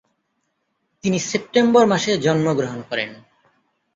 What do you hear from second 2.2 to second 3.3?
জন্মগ্রহণ করেন।